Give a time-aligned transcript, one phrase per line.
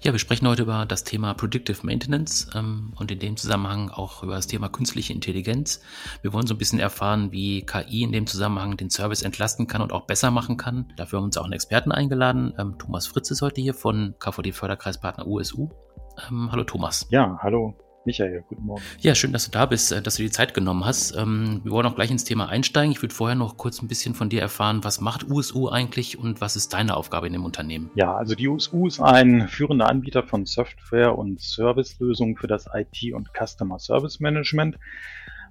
[0.00, 4.22] Ja, wir sprechen heute über das Thema Predictive Maintenance ähm, und in dem Zusammenhang auch
[4.22, 5.82] über das Thema künstliche Intelligenz.
[6.22, 9.82] Wir wollen so ein bisschen erfahren, wie KI in dem Zusammenhang den Service entlasten kann
[9.82, 10.92] und auch besser machen kann.
[10.96, 12.54] Dafür haben wir uns auch einen Experten eingeladen.
[12.58, 15.68] Ähm, Thomas Fritz ist heute hier von KVD Förderkreispartner USU.
[16.28, 17.08] Ähm, hallo Thomas.
[17.10, 17.76] Ja, hallo.
[18.08, 18.82] Michael, guten Morgen.
[19.00, 21.14] Ja, schön, dass du da bist, äh, dass du die Zeit genommen hast.
[21.14, 22.90] Ähm, wir wollen auch gleich ins Thema einsteigen.
[22.90, 26.40] Ich würde vorher noch kurz ein bisschen von dir erfahren, was macht USU eigentlich und
[26.40, 27.90] was ist deine Aufgabe in dem Unternehmen?
[27.96, 33.12] Ja, also die USU ist ein führender Anbieter von Software und Servicelösungen für das IT-
[33.12, 34.78] und Customer Service Management.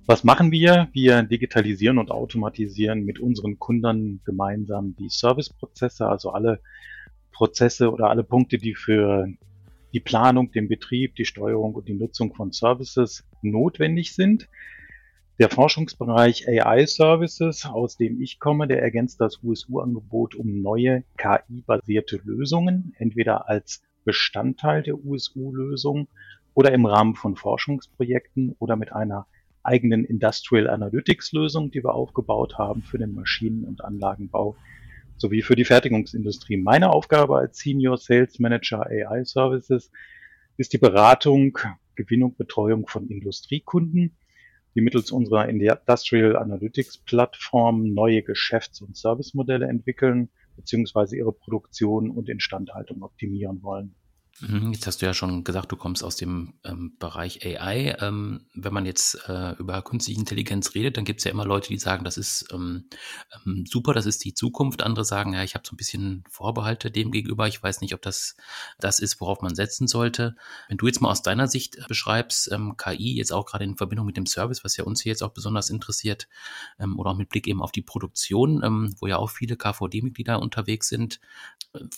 [0.08, 0.88] Was machen wir?
[0.94, 6.60] Wir digitalisieren und automatisieren mit unseren Kunden gemeinsam die Serviceprozesse, also alle
[7.34, 9.28] Prozesse oder alle Punkte, die für
[9.98, 14.48] die Planung, den Betrieb, die Steuerung und die Nutzung von Services notwendig sind.
[15.40, 22.22] Der Forschungsbereich AI Services, aus dem ich komme, der ergänzt das USU-Angebot um neue KI-basierte
[22.24, 26.08] Lösungen, entweder als Bestandteil der USU-Lösung
[26.54, 29.26] oder im Rahmen von Forschungsprojekten oder mit einer
[29.64, 34.56] eigenen Industrial Analytics Lösung, die wir aufgebaut haben für den Maschinen- und Anlagenbau
[35.18, 36.58] sowie für die Fertigungsindustrie.
[36.58, 39.92] Meine Aufgabe als Senior Sales Manager AI Services
[40.58, 41.58] ist die Beratung,
[41.96, 44.16] Gewinnung, Betreuung von Industriekunden,
[44.76, 51.18] die mittels unserer Industrial Analytics Plattform neue Geschäfts- und Servicemodelle entwickeln bzw.
[51.18, 53.96] ihre Produktion und Instandhaltung optimieren wollen.
[54.40, 57.98] Mhm, jetzt hast du ja schon gesagt, du kommst aus dem ähm, Bereich AI.
[58.00, 61.70] Ähm, wenn man jetzt äh, über künstliche Intelligenz redet, dann gibt es ja immer Leute,
[61.70, 62.86] die sagen, das ist ähm,
[63.46, 64.84] ähm super, das ist die Zukunft.
[64.84, 67.48] Andere sagen, ja, ich habe so ein bisschen Vorbehalte dem gegenüber.
[67.48, 68.36] Ich weiß nicht, ob das
[68.80, 70.36] das ist, worauf man setzen sollte.
[70.68, 74.06] Wenn du jetzt mal aus deiner Sicht beschreibst, ähm, KI jetzt auch gerade in Verbindung
[74.06, 76.28] mit dem Service, was ja uns hier jetzt auch besonders interessiert,
[76.80, 78.62] ähm, oder auch mit Blick eben auf die Produktion,
[79.00, 81.20] wo ja auch viele KVD-Mitglieder unterwegs sind,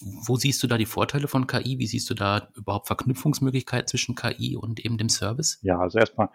[0.01, 1.79] wo siehst du da die Vorteile von KI?
[1.79, 5.59] Wie siehst du da überhaupt Verknüpfungsmöglichkeiten zwischen KI und eben dem Service?
[5.61, 6.29] Ja, also erstmal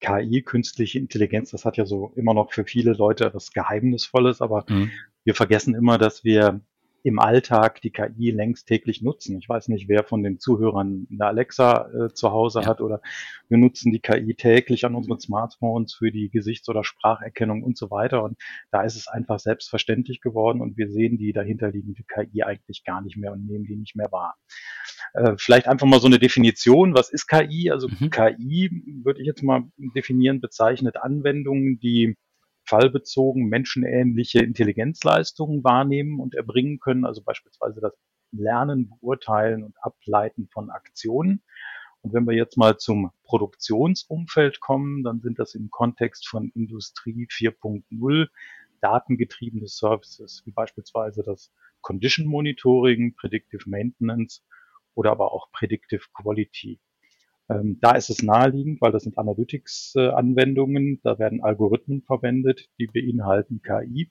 [0.00, 4.64] KI, künstliche Intelligenz, das hat ja so immer noch für viele Leute etwas Geheimnisvolles, aber
[4.68, 4.90] mhm.
[5.24, 6.60] wir vergessen immer, dass wir
[7.02, 9.38] im Alltag die KI längst täglich nutzen.
[9.38, 12.66] Ich weiß nicht, wer von den Zuhörern eine Alexa äh, zu Hause ja.
[12.66, 13.00] hat oder
[13.48, 17.90] wir nutzen die KI täglich an unseren Smartphones für die Gesichts- oder Spracherkennung und so
[17.90, 18.22] weiter.
[18.22, 18.38] Und
[18.70, 23.16] da ist es einfach selbstverständlich geworden und wir sehen die dahinterliegende KI eigentlich gar nicht
[23.16, 24.36] mehr und nehmen die nicht mehr wahr.
[25.14, 26.94] Äh, vielleicht einfach mal so eine Definition.
[26.94, 27.70] Was ist KI?
[27.70, 28.10] Also mhm.
[28.10, 28.70] KI
[29.02, 29.64] würde ich jetzt mal
[29.94, 32.16] definieren, bezeichnet Anwendungen, die
[32.64, 37.92] fallbezogen menschenähnliche Intelligenzleistungen wahrnehmen und erbringen können, also beispielsweise das
[38.32, 41.42] Lernen, Beurteilen und Ableiten von Aktionen.
[42.00, 47.28] Und wenn wir jetzt mal zum Produktionsumfeld kommen, dann sind das im Kontext von Industrie
[47.30, 48.28] 4.0
[48.80, 54.42] datengetriebene Services, wie beispielsweise das Condition Monitoring, Predictive Maintenance
[54.94, 56.80] oder aber auch Predictive Quality.
[57.48, 63.62] Ähm, da ist es naheliegend, weil das sind Analytics-Anwendungen, da werden Algorithmen verwendet, die beinhalten
[63.62, 64.10] KI.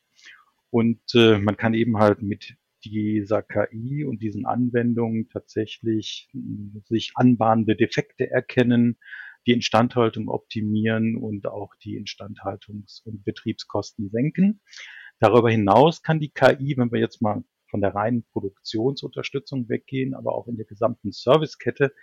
[0.70, 7.12] Und äh, man kann eben halt mit dieser KI und diesen Anwendungen tatsächlich hm, sich
[7.16, 8.98] anbahnende Defekte erkennen,
[9.48, 14.62] die Instandhaltung optimieren und auch die Instandhaltungs- und Betriebskosten senken.
[15.20, 20.36] Darüber hinaus kann die KI, wenn wir jetzt mal von der reinen Produktionsunterstützung weggehen, aber
[20.36, 21.94] auch in der gesamten Servicekette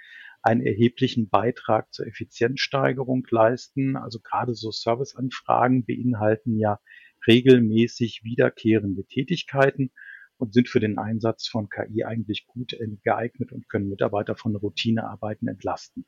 [0.43, 3.97] einen erheblichen Beitrag zur Effizienzsteigerung leisten.
[3.97, 6.81] Also gerade so Serviceanfragen beinhalten ja
[7.27, 9.91] regelmäßig wiederkehrende Tätigkeiten
[10.37, 15.49] und sind für den Einsatz von KI eigentlich gut geeignet und können Mitarbeiter von Routinearbeiten
[15.49, 16.05] entlasten.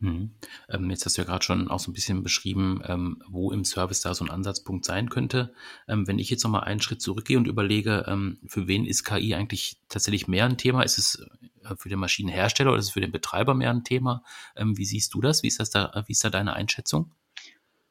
[0.00, 0.32] Mhm.
[0.68, 3.64] Ähm, jetzt hast du ja gerade schon auch so ein bisschen beschrieben, ähm, wo im
[3.64, 5.54] Service da so ein Ansatzpunkt sein könnte.
[5.86, 8.04] Ähm, wenn ich jetzt nochmal einen Schritt zurückgehe und überlege,
[8.46, 10.82] für wen ist KI eigentlich tatsächlich mehr ein Thema?
[10.82, 11.26] Ist es
[11.78, 14.22] für den Maschinenhersteller oder ist es für den Betreiber mehr ein Thema?
[14.56, 15.42] Ähm, wie siehst du das?
[15.42, 17.12] Wie ist das da, wie ist da deine Einschätzung?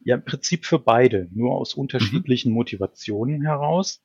[0.06, 2.56] Ja, im Prinzip für beide, nur aus unterschiedlichen mhm.
[2.56, 4.04] Motivationen heraus.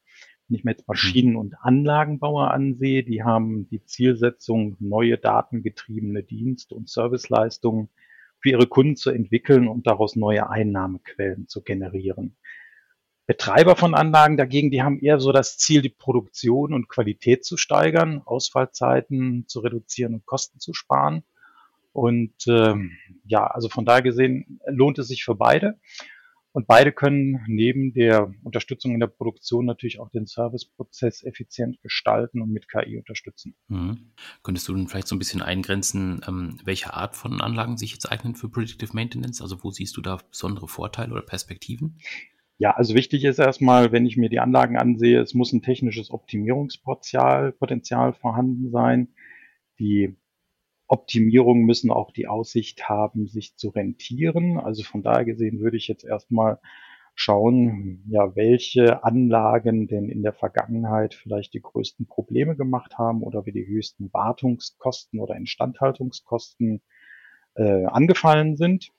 [0.49, 6.73] Wenn ich mir jetzt Maschinen- und Anlagenbauer ansehe, die haben die Zielsetzung, neue datengetriebene Dienst-
[6.73, 7.91] und Serviceleistungen
[8.41, 12.37] für ihre Kunden zu entwickeln und daraus neue Einnahmequellen zu generieren.
[13.29, 17.59] Betreiber von Anlagen dagegen, die haben eher so das Ziel, die Produktion und Qualität zu
[17.59, 21.25] steigern, Ausfallzeiten zu reduzieren und Kosten zu sparen.
[21.93, 22.93] Und ähm,
[23.27, 25.79] ja, also von daher gesehen lohnt es sich für beide.
[26.53, 32.41] Und beide können neben der Unterstützung in der Produktion natürlich auch den Serviceprozess effizient gestalten
[32.41, 33.55] und mit KI unterstützen.
[33.69, 34.11] Mhm.
[34.43, 38.11] Könntest du denn vielleicht so ein bisschen eingrenzen, ähm, welche Art von Anlagen sich jetzt
[38.11, 39.43] eignen für Predictive Maintenance?
[39.43, 41.99] Also wo siehst du da besondere Vorteile oder Perspektiven?
[42.59, 46.11] Ja, also wichtig ist erstmal, wenn ich mir die Anlagen ansehe, es muss ein technisches
[46.11, 49.15] Optimierungspotenzial Potenzial vorhanden sein.
[49.79, 50.17] Die
[50.89, 54.59] Optimierungen müssen auch die Aussicht haben, sich zu rentieren.
[54.59, 56.59] Also von daher gesehen würde ich jetzt erstmal
[57.15, 63.47] schauen, ja, welche Anlagen denn in der Vergangenheit vielleicht die größten Probleme gemacht haben oder
[63.47, 66.83] wie die höchsten Wartungskosten oder Instandhaltungskosten
[67.55, 68.93] äh, angefallen sind.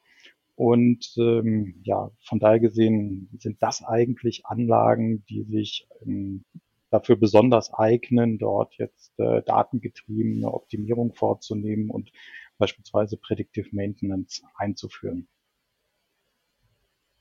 [0.60, 6.44] Und ähm, ja, von daher gesehen sind das eigentlich Anlagen, die sich ähm,
[6.90, 12.12] dafür besonders eignen, dort jetzt äh, datengetriebene Optimierung vorzunehmen und
[12.58, 15.30] beispielsweise Predictive Maintenance einzuführen.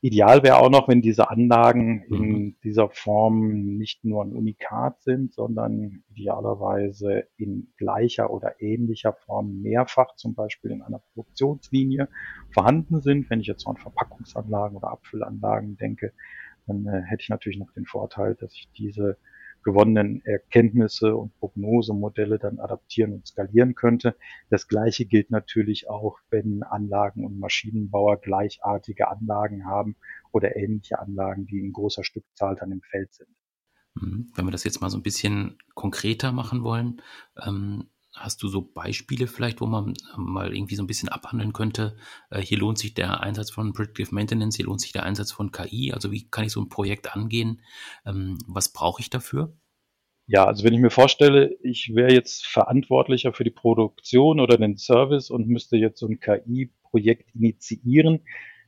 [0.01, 2.15] Ideal wäre auch noch, wenn diese Anlagen mhm.
[2.15, 9.61] in dieser Form nicht nur ein Unikat sind, sondern idealerweise in gleicher oder ähnlicher Form
[9.61, 12.07] mehrfach, zum Beispiel in einer Produktionslinie,
[12.51, 13.29] vorhanden sind.
[13.29, 16.13] Wenn ich jetzt an Verpackungsanlagen oder Abfüllanlagen denke,
[16.65, 19.17] dann äh, hätte ich natürlich noch den Vorteil, dass ich diese
[19.63, 24.15] gewonnenen Erkenntnisse und Prognosemodelle dann adaptieren und skalieren könnte.
[24.49, 29.95] Das Gleiche gilt natürlich auch, wenn Anlagen und Maschinenbauer gleichartige Anlagen haben
[30.31, 33.29] oder ähnliche Anlagen, die in großer Stückzahl dann im Feld sind.
[33.95, 34.31] Mhm.
[34.35, 37.01] Wenn wir das jetzt mal so ein bisschen konkreter machen wollen,
[37.45, 37.89] ähm,
[38.19, 41.95] Hast du so Beispiele vielleicht, wo man mal irgendwie so ein bisschen abhandeln könnte?
[42.29, 45.51] Äh, hier lohnt sich der Einsatz von Predictive Maintenance, hier lohnt sich der Einsatz von
[45.51, 45.93] KI.
[45.93, 47.61] Also wie kann ich so ein Projekt angehen?
[48.05, 49.57] Ähm, was brauche ich dafür?
[50.27, 54.77] Ja, also wenn ich mir vorstelle, ich wäre jetzt verantwortlicher für die Produktion oder den
[54.77, 58.21] Service und müsste jetzt so ein KI-Projekt initiieren,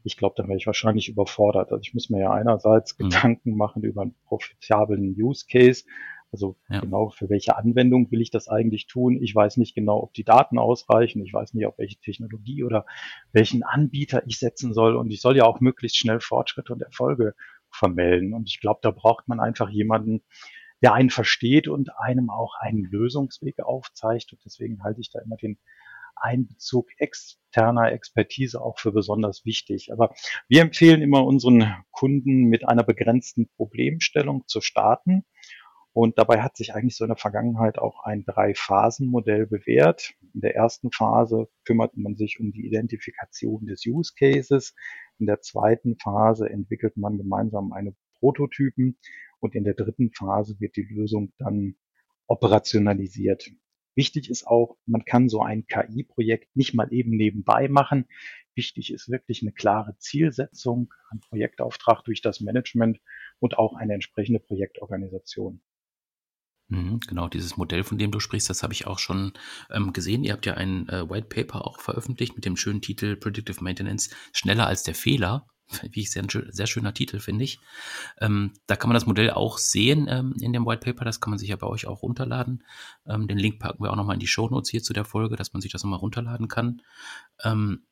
[0.03, 1.71] ich glaube, dann wäre ich wahrscheinlich überfordert.
[1.71, 3.09] Also ich muss mir ja einerseits mhm.
[3.09, 5.83] Gedanken machen über einen profitablen Use Case,
[6.31, 6.79] also ja.
[6.79, 9.21] genau für welche Anwendung will ich das eigentlich tun?
[9.21, 11.23] Ich weiß nicht genau, ob die Daten ausreichen.
[11.25, 12.85] Ich weiß nicht, auf welche Technologie oder
[13.33, 14.95] welchen Anbieter ich setzen soll.
[14.95, 17.35] Und ich soll ja auch möglichst schnell Fortschritte und Erfolge
[17.69, 18.33] vermelden.
[18.33, 20.23] Und ich glaube, da braucht man einfach jemanden,
[20.81, 24.31] der einen versteht und einem auch einen Lösungsweg aufzeigt.
[24.31, 25.59] Und deswegen halte ich da immer den
[26.15, 29.91] Einbezug externer Expertise auch für besonders wichtig.
[29.91, 30.13] Aber
[30.47, 35.25] wir empfehlen immer unseren Kunden mit einer begrenzten Problemstellung zu starten
[35.93, 40.13] und dabei hat sich eigentlich so in der Vergangenheit auch ein Drei-Phasen-Modell bewährt.
[40.33, 44.73] In der ersten Phase kümmert man sich um die Identifikation des Use Cases.
[45.19, 48.97] In der zweiten Phase entwickelt man gemeinsam eine Prototypen
[49.39, 51.75] und in der dritten Phase wird die Lösung dann
[52.27, 53.51] operationalisiert.
[53.93, 58.07] Wichtig ist auch, man kann so ein KI-Projekt nicht mal eben nebenbei machen.
[58.55, 63.01] Wichtig ist wirklich eine klare Zielsetzung, ein Projektauftrag durch das Management
[63.39, 65.61] und auch eine entsprechende Projektorganisation.
[66.71, 69.33] Mhm, genau, dieses Modell, von dem du sprichst, das habe ich auch schon
[69.71, 70.23] ähm, gesehen.
[70.23, 74.09] Ihr habt ja ein äh, White Paper auch veröffentlicht mit dem schönen Titel Predictive Maintenance
[74.31, 75.47] schneller als der Fehler.
[75.91, 77.59] Wie ich sehr, sehr schöner Titel, finde ich.
[78.21, 81.03] Ähm, da kann man das Modell auch sehen ähm, in dem White Paper.
[81.03, 82.63] Das kann man sich ja bei euch auch runterladen.
[83.05, 85.35] Ähm, den Link packen wir auch nochmal in die Show Notes hier zu der Folge,
[85.35, 86.81] dass man sich das nochmal runterladen kann.
[87.43, 87.83] Ähm,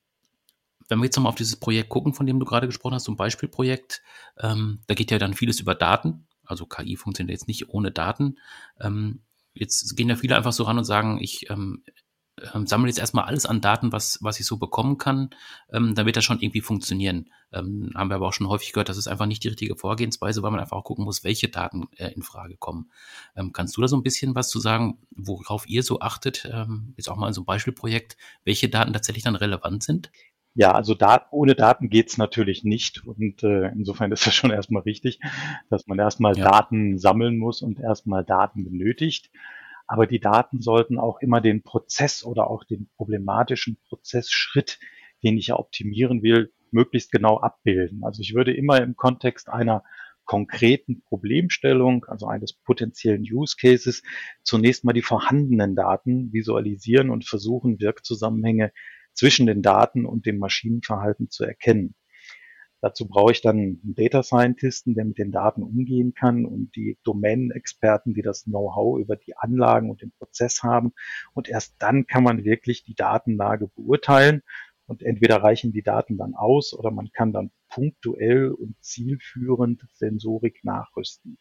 [0.87, 3.11] wenn wir jetzt nochmal auf dieses Projekt gucken, von dem du gerade gesprochen hast, so
[3.11, 4.01] ein Beispielprojekt,
[4.39, 8.37] ähm, da geht ja dann vieles über Daten also KI funktioniert jetzt nicht ohne Daten.
[8.79, 9.21] Ähm,
[9.53, 11.83] jetzt gehen ja viele einfach so ran und sagen, ich ähm,
[12.53, 15.29] ähm, sammle jetzt erstmal alles an Daten, was, was ich so bekommen kann,
[15.71, 17.29] ähm, dann wird das schon irgendwie funktionieren.
[17.51, 20.43] Ähm, haben wir aber auch schon häufig gehört, das ist einfach nicht die richtige Vorgehensweise,
[20.43, 22.91] weil man einfach auch gucken muss, welche Daten äh, in Frage kommen.
[23.35, 26.93] Ähm, kannst du da so ein bisschen was zu sagen, worauf ihr so achtet, ähm,
[26.97, 30.11] jetzt auch mal in so einem Beispielprojekt, welche Daten tatsächlich dann relevant sind?
[30.55, 33.05] Ja, also Dat ohne Daten geht's natürlich nicht.
[33.05, 35.19] Und äh, insofern ist das schon erstmal richtig,
[35.69, 36.49] dass man erstmal ja.
[36.49, 39.31] Daten sammeln muss und erstmal Daten benötigt.
[39.87, 44.79] Aber die Daten sollten auch immer den Prozess oder auch den problematischen Prozessschritt,
[45.23, 48.03] den ich ja optimieren will, möglichst genau abbilden.
[48.03, 49.83] Also ich würde immer im Kontext einer
[50.25, 54.03] konkreten Problemstellung, also eines potenziellen Use Cases,
[54.43, 58.71] zunächst mal die vorhandenen Daten visualisieren und versuchen, Wirkzusammenhänge
[59.13, 61.95] zwischen den Daten und dem Maschinenverhalten zu erkennen.
[62.81, 66.97] Dazu brauche ich dann einen Data Scientisten, der mit den Daten umgehen kann und die
[67.03, 70.93] Domänenexperten, die das Know-how über die Anlagen und den Prozess haben.
[71.33, 74.43] Und erst dann kann man wirklich die Datenlage beurteilen.
[74.85, 80.63] Und entweder reichen die Daten dann aus oder man kann dann punktuell und zielführend Sensorik
[80.63, 81.37] nachrüsten.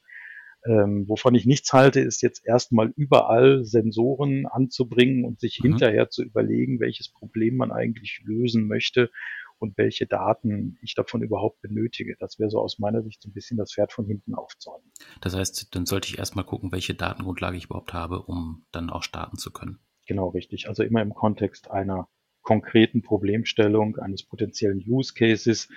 [0.68, 5.68] Ähm, wovon ich nichts halte, ist jetzt erstmal überall Sensoren anzubringen und sich mhm.
[5.68, 9.10] hinterher zu überlegen, welches Problem man eigentlich lösen möchte
[9.58, 12.16] und welche Daten ich davon überhaupt benötige.
[12.20, 14.92] Das wäre so aus meiner Sicht so ein bisschen das Pferd von hinten aufzäumen.
[15.22, 19.02] Das heißt, dann sollte ich erstmal gucken, welche Datengrundlage ich überhaupt habe, um dann auch
[19.02, 19.78] starten zu können.
[20.06, 20.68] Genau, richtig.
[20.68, 22.08] Also immer im Kontext einer
[22.42, 25.68] konkreten Problemstellung, eines potenziellen Use Cases,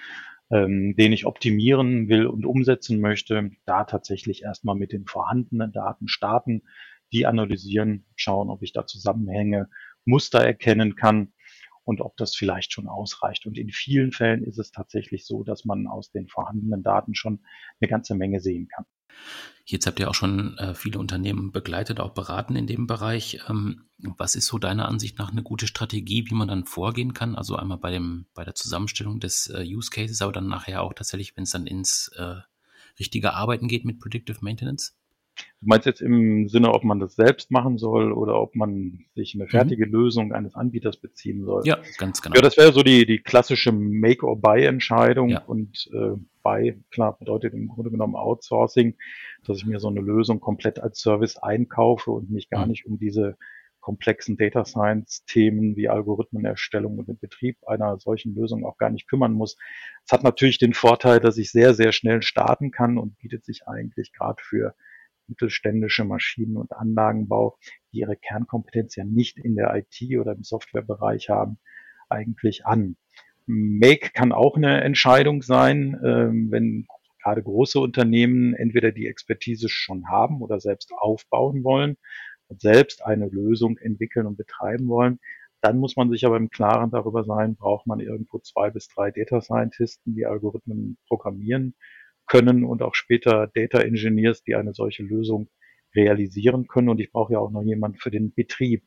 [0.52, 6.08] ähm, den ich optimieren will und umsetzen möchte, da tatsächlich erstmal mit den vorhandenen Daten
[6.08, 6.64] starten,
[7.12, 9.70] die analysieren, schauen, ob ich da Zusammenhänge,
[10.06, 11.34] Muster erkennen kann
[11.84, 13.46] und ob das vielleicht schon ausreicht.
[13.46, 17.44] Und in vielen Fällen ist es tatsächlich so, dass man aus den vorhandenen Daten schon
[17.80, 18.86] eine ganze Menge sehen kann.
[19.66, 23.40] Jetzt habt ihr auch schon äh, viele Unternehmen begleitet, auch beraten in dem Bereich.
[23.48, 27.36] Ähm, was ist so deiner Ansicht nach eine gute Strategie, wie man dann vorgehen kann?
[27.36, 30.94] Also einmal bei dem, bei der Zusammenstellung des äh, Use Cases, aber dann nachher auch
[30.94, 32.36] tatsächlich, wenn es dann ins äh,
[33.00, 34.94] richtige Arbeiten geht mit Predictive Maintenance?
[35.36, 39.36] Du meinst jetzt im Sinne, ob man das selbst machen soll oder ob man sich
[39.36, 39.50] eine mhm.
[39.50, 39.92] fertige mhm.
[39.92, 41.62] Lösung eines Anbieters beziehen soll?
[41.66, 42.36] Ja, ganz genau.
[42.36, 45.30] Ja, das wäre so die, die klassische Make-or-Buy-Entscheidung.
[45.30, 45.44] Ja.
[45.46, 48.96] Und äh, Buy, klar, bedeutet im Grunde genommen Outsourcing,
[49.46, 52.72] dass ich mir so eine Lösung komplett als Service einkaufe und mich gar mhm.
[52.72, 53.38] nicht um diese
[53.82, 59.08] komplexen Data Science Themen wie Algorithmenerstellung und den Betrieb einer solchen Lösung auch gar nicht
[59.08, 59.58] kümmern muss.
[60.06, 63.68] Es hat natürlich den Vorteil, dass ich sehr, sehr schnell starten kann und bietet sich
[63.68, 64.76] eigentlich gerade für
[65.32, 67.58] mittelständische Maschinen- und Anlagenbau,
[67.92, 71.58] die ihre Kernkompetenz ja nicht in der IT oder im Softwarebereich haben,
[72.10, 72.98] eigentlich an.
[73.48, 76.86] Make kann auch eine Entscheidung sein, ähm, wenn
[77.24, 81.98] gerade große Unternehmen entweder die Expertise schon haben oder selbst aufbauen wollen
[82.48, 85.20] und selbst eine Lösung entwickeln und betreiben wollen.
[85.62, 89.12] Dann muss man sich aber im Klaren darüber sein, braucht man irgendwo zwei bis drei
[89.12, 91.76] Data Scientisten, die Algorithmen programmieren
[92.32, 95.50] können und auch später Data Engineers, die eine solche Lösung
[95.94, 96.88] realisieren können.
[96.88, 98.86] Und ich brauche ja auch noch jemanden für den Betrieb.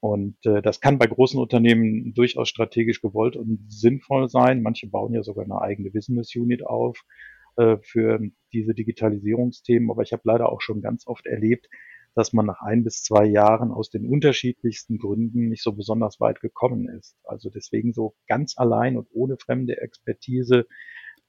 [0.00, 4.62] Und äh, das kann bei großen Unternehmen durchaus strategisch gewollt und sinnvoll sein.
[4.62, 7.02] Manche bauen ja sogar eine eigene Business Unit auf
[7.56, 8.20] äh, für
[8.52, 9.90] diese Digitalisierungsthemen.
[9.90, 11.70] Aber ich habe leider auch schon ganz oft erlebt,
[12.14, 16.40] dass man nach ein bis zwei Jahren aus den unterschiedlichsten Gründen nicht so besonders weit
[16.40, 17.16] gekommen ist.
[17.24, 20.66] Also deswegen so ganz allein und ohne fremde Expertise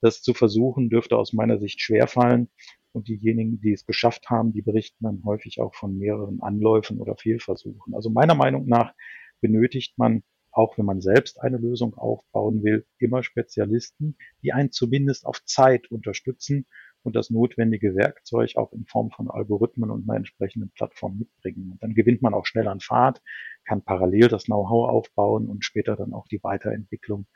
[0.01, 2.49] das zu versuchen, dürfte aus meiner Sicht schwerfallen.
[2.93, 7.15] Und diejenigen, die es geschafft haben, die berichten dann häufig auch von mehreren Anläufen oder
[7.15, 7.93] Fehlversuchen.
[7.93, 8.93] Also meiner Meinung nach
[9.39, 15.27] benötigt man, auch wenn man selbst eine Lösung aufbauen will, immer Spezialisten, die einen zumindest
[15.27, 16.65] auf Zeit unterstützen
[17.03, 21.71] und das notwendige Werkzeug auch in Form von Algorithmen und einer entsprechenden Plattform mitbringen.
[21.71, 23.21] Und dann gewinnt man auch schnell an Fahrt,
[23.65, 27.27] kann parallel das Know-how aufbauen und später dann auch die Weiterentwicklung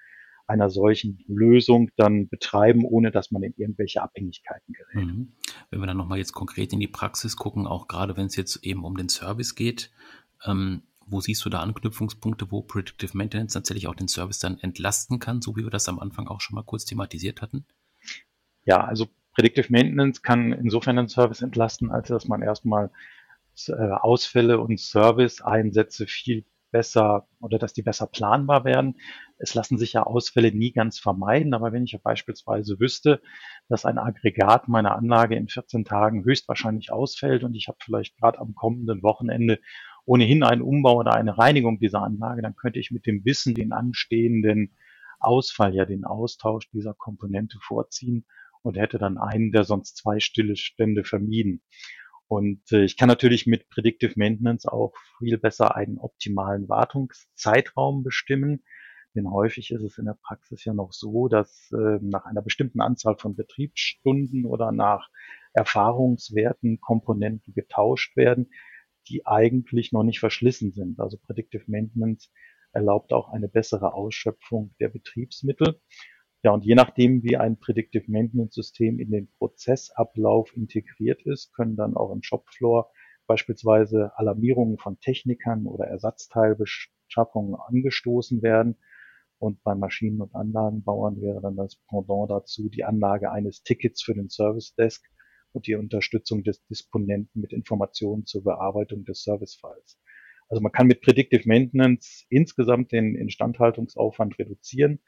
[0.51, 5.07] einer solchen Lösung dann betreiben, ohne dass man in irgendwelche Abhängigkeiten gerät.
[5.07, 5.31] Mhm.
[5.69, 8.63] Wenn wir dann nochmal jetzt konkret in die Praxis gucken, auch gerade wenn es jetzt
[8.65, 9.91] eben um den Service geht,
[10.45, 15.19] ähm, wo siehst du da Anknüpfungspunkte, wo Predictive Maintenance tatsächlich auch den Service dann entlasten
[15.19, 17.65] kann, so wie wir das am Anfang auch schon mal kurz thematisiert hatten?
[18.65, 22.91] Ja, also Predictive Maintenance kann insofern den Service entlasten, als dass man erstmal
[23.67, 28.95] äh, Ausfälle und Service-Einsätze viel besser oder dass die besser planbar werden.
[29.41, 33.21] Es lassen sich ja Ausfälle nie ganz vermeiden, aber wenn ich ja beispielsweise wüsste,
[33.69, 38.39] dass ein Aggregat meiner Anlage in 14 Tagen höchstwahrscheinlich ausfällt und ich habe vielleicht gerade
[38.39, 39.59] am kommenden Wochenende
[40.05, 43.71] ohnehin einen Umbau oder eine Reinigung dieser Anlage, dann könnte ich mit dem Wissen den
[43.71, 44.75] anstehenden
[45.19, 48.25] Ausfall, ja den Austausch dieser Komponente vorziehen
[48.63, 51.61] und hätte dann einen der sonst zwei Stillestände vermieden.
[52.27, 58.63] Und äh, ich kann natürlich mit Predictive Maintenance auch viel besser einen optimalen Wartungszeitraum bestimmen.
[59.15, 62.81] Denn häufig ist es in der Praxis ja noch so, dass äh, nach einer bestimmten
[62.81, 65.09] Anzahl von Betriebsstunden oder nach
[65.53, 68.51] Erfahrungswerten Komponenten getauscht werden,
[69.09, 70.99] die eigentlich noch nicht verschlissen sind.
[70.99, 72.31] Also Predictive Maintenance
[72.71, 75.81] erlaubt auch eine bessere Ausschöpfung der Betriebsmittel.
[76.43, 81.75] Ja, und je nachdem, wie ein Predictive Maintenance System in den Prozessablauf integriert ist, können
[81.75, 82.91] dann auch im Shopfloor
[83.27, 88.77] beispielsweise Alarmierungen von Technikern oder Ersatzteilbeschaffungen angestoßen werden.
[89.41, 94.13] Und bei Maschinen- und Anlagenbauern wäre dann das Pendant dazu die Anlage eines Tickets für
[94.13, 95.03] den Service Desk
[95.51, 99.99] und die Unterstützung des Disponenten mit Informationen zur Bearbeitung des Servicefalls.
[100.47, 104.99] Also man kann mit Predictive Maintenance insgesamt den Instandhaltungsaufwand reduzieren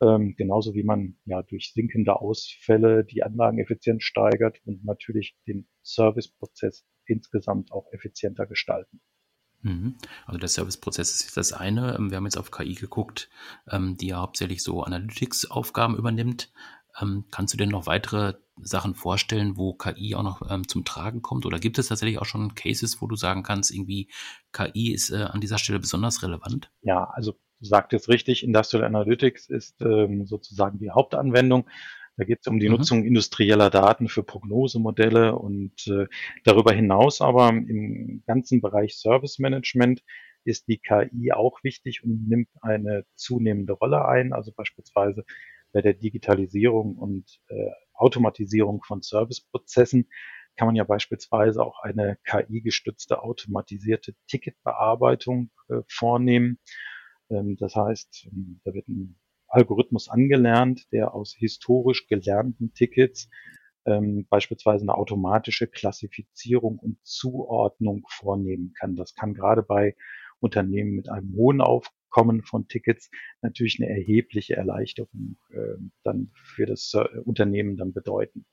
[0.00, 6.86] ähm, genauso wie man ja durch sinkende Ausfälle die Anlageneffizienz steigert und natürlich den Serviceprozess
[7.06, 9.00] insgesamt auch effizienter gestalten.
[9.62, 9.96] Mhm.
[10.26, 11.96] Also der Serviceprozess ist jetzt das eine.
[11.96, 13.28] Ähm, wir haben jetzt auf KI geguckt,
[13.70, 16.52] ähm, die ja hauptsächlich so Analytics-Aufgaben übernimmt.
[17.00, 21.46] Ähm, kannst du denn noch weitere Sachen vorstellen, wo KI auch noch zum Tragen kommt?
[21.46, 24.10] Oder gibt es tatsächlich auch schon Cases, wo du sagen kannst, irgendwie
[24.52, 26.70] KI ist äh, an dieser Stelle besonders relevant?
[26.82, 31.68] Ja, also du sagtest richtig, Industrial Analytics ist sozusagen die Hauptanwendung.
[32.18, 32.76] Da geht es um die mhm.
[32.76, 36.06] Nutzung industrieller Daten für Prognosemodelle und äh,
[36.44, 40.02] darüber hinaus aber im ganzen Bereich Service Management
[40.44, 44.32] ist die KI auch wichtig und nimmt eine zunehmende Rolle ein.
[44.32, 45.24] Also beispielsweise
[45.72, 50.08] bei der Digitalisierung und äh, Automatisierung von Serviceprozessen
[50.56, 56.58] kann man ja beispielsweise auch eine KI-gestützte automatisierte Ticketbearbeitung äh, vornehmen.
[57.30, 63.28] Ähm, das heißt, ähm, da wird ein Algorithmus angelernt, der aus historisch gelernten Tickets
[63.88, 68.96] ähm, beispielsweise eine automatische Klassifizierung und Zuordnung vornehmen kann.
[68.96, 69.96] Das kann gerade bei
[70.40, 73.10] Unternehmen mit einem hohen Aufkommen von Tickets
[73.42, 78.44] natürlich eine erhebliche Erleichterung äh, dann für das äh, Unternehmen dann bedeuten.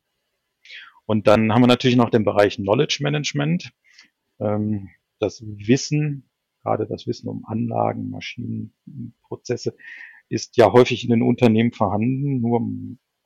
[1.05, 3.73] Und dann haben wir natürlich noch den Bereich Knowledge Management.
[4.39, 6.29] Ähm, das Wissen,
[6.63, 8.73] gerade das Wissen um Anlagen, Maschinen,
[9.21, 9.75] Prozesse,
[10.29, 12.61] ist ja häufig in den Unternehmen vorhanden, nur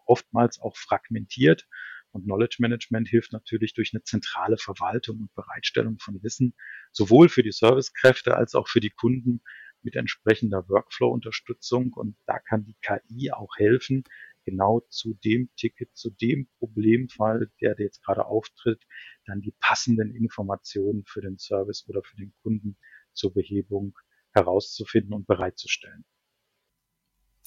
[0.06, 1.68] oftmals auch fragmentiert.
[2.12, 6.56] Und Knowledge Management hilft natürlich durch eine zentrale Verwaltung und Bereitstellung von Wissen,
[6.92, 9.42] sowohl für die Servicekräfte als auch für die Kunden
[9.84, 11.94] mit entsprechender Workflow-Unterstützung.
[11.94, 14.04] Und da kann die KI auch helfen,
[14.44, 18.84] genau zu dem Ticket, zu dem Problemfall, der jetzt gerade auftritt,
[19.26, 22.78] dann die passenden Informationen für den Service oder für den Kunden
[23.14, 23.98] zur Behebung
[24.34, 26.04] herauszufinden und bereitzustellen.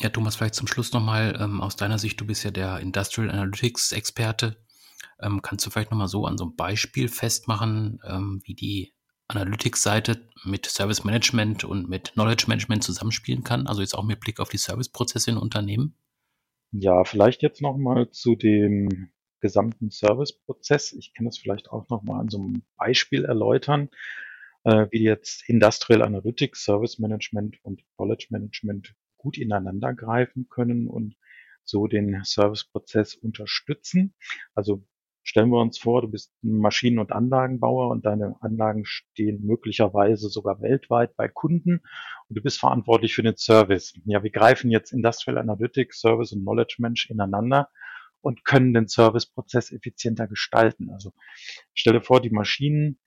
[0.03, 3.31] Ja, Thomas, vielleicht zum Schluss nochmal ähm, aus deiner Sicht, du bist ja der Industrial
[3.31, 4.57] Analytics Experte.
[5.21, 8.95] Ähm, kannst du vielleicht nochmal so an so einem Beispiel festmachen, ähm, wie die
[9.29, 13.69] Analytics-Seite mit Service Management und mit Knowledge Management zusammenspielen kann?
[13.69, 15.95] Also jetzt auch mit Blick auf die Serviceprozesse in Unternehmen?
[16.73, 20.93] Ja, vielleicht jetzt nochmal zu dem gesamten Serviceprozess.
[20.95, 23.89] Ich kann das vielleicht auch nochmal an so einem Beispiel erläutern,
[24.65, 31.17] äh, wie jetzt Industrial Analytics, Service Management und Knowledge Management gut ineinander greifen können und
[31.65, 34.15] so den Serviceprozess unterstützen.
[34.55, 34.85] Also
[35.23, 40.61] stellen wir uns vor, du bist Maschinen- und Anlagenbauer und deine Anlagen stehen möglicherweise sogar
[40.61, 41.81] weltweit bei Kunden
[42.29, 43.95] und du bist verantwortlich für den Service.
[44.05, 47.69] Ja, wir greifen jetzt Industrial Analytics, Service und Knowledge Mensch ineinander
[48.21, 50.91] und können den Serviceprozess effizienter gestalten.
[50.91, 51.13] Also
[51.75, 52.99] stelle vor, die Maschinen,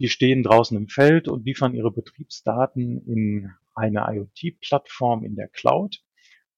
[0.00, 6.02] die stehen draußen im Feld und liefern ihre Betriebsdaten in eine IoT-Plattform in der Cloud.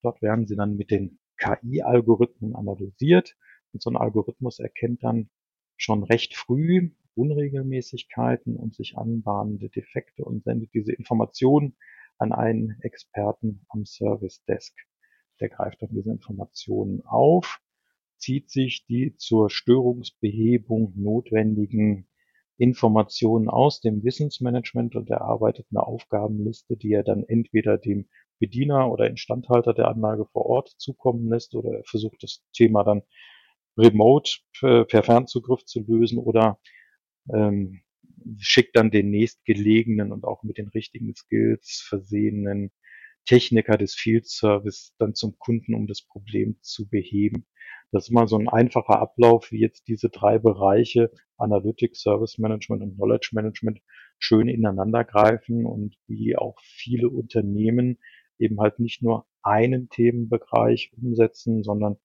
[0.00, 3.36] Dort werden sie dann mit den KI-Algorithmen analysiert
[3.72, 5.28] und so ein Algorithmus erkennt dann
[5.76, 11.76] schon recht früh Unregelmäßigkeiten und sich anbahnende Defekte und sendet diese Informationen
[12.18, 14.74] an einen Experten am Service Desk.
[15.40, 17.60] Der greift dann diese Informationen auf,
[18.16, 22.06] zieht sich die zur Störungsbehebung notwendigen
[22.58, 29.06] Informationen aus dem Wissensmanagement und erarbeitet eine Aufgabenliste, die er dann entweder dem Bediener oder
[29.06, 33.02] Instandhalter der Anlage vor Ort zukommen lässt oder er versucht das Thema dann
[33.76, 36.58] remote per Fernzugriff zu lösen oder
[37.32, 37.82] ähm,
[38.38, 42.70] schickt dann den nächstgelegenen und auch mit den richtigen Skills versehenen
[43.24, 47.46] Techniker des Field Service dann zum Kunden, um das Problem zu beheben.
[47.92, 52.82] Das ist mal so ein einfacher Ablauf, wie jetzt diese drei Bereiche Analytics, Service Management
[52.82, 53.80] und Knowledge Management
[54.18, 57.98] schön ineinander greifen und wie auch viele Unternehmen
[58.38, 61.96] eben halt nicht nur einen Themenbereich umsetzen, sondern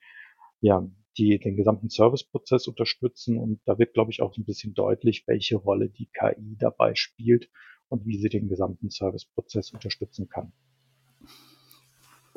[0.59, 3.37] ja, die den gesamten Serviceprozess unterstützen.
[3.37, 7.49] Und da wird, glaube ich, auch ein bisschen deutlich, welche Rolle die KI dabei spielt
[7.89, 10.51] und wie sie den gesamten Serviceprozess unterstützen kann.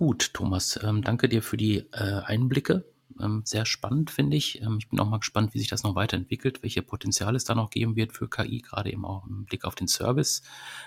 [0.00, 2.86] Gut, Thomas, ähm, danke dir für die äh, Einblicke.
[3.20, 4.62] Ähm, sehr spannend, finde ich.
[4.62, 7.54] Ähm, ich bin auch mal gespannt, wie sich das noch weiterentwickelt, welche Potenziale es da
[7.54, 10.40] noch geben wird für KI, gerade eben auch im Blick auf den Service.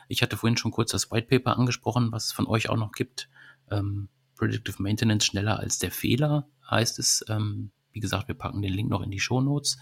[0.07, 2.91] Ich hatte vorhin schon kurz das White Paper angesprochen, was es von euch auch noch
[2.91, 3.29] gibt.
[3.69, 7.23] Ähm, Predictive Maintenance schneller als der Fehler heißt es.
[7.29, 9.77] Ähm, wie gesagt, wir packen den Link noch in die Show Notes.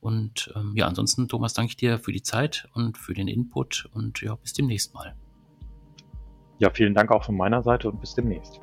[0.00, 3.90] Und ähm, ja, ansonsten, Thomas, danke ich dir für die Zeit und für den Input
[3.92, 5.14] und ja, bis demnächst mal.
[6.60, 8.62] Ja, vielen Dank auch von meiner Seite und bis demnächst.